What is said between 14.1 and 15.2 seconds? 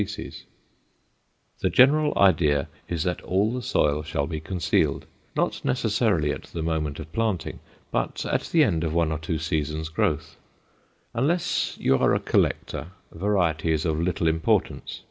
importance.